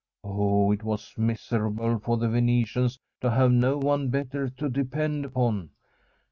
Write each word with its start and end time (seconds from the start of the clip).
Oh, 0.23 0.71
it 0.71 0.81
was 0.81 1.13
miserable 1.15 1.99
for 1.99 2.17
the 2.17 2.27
Venetians 2.27 2.99
to 3.21 3.29
have 3.29 3.51
no 3.51 3.77
one 3.77 4.09
better 4.09 4.49
to 4.49 4.67
depend 4.67 5.25
upon 5.25 5.69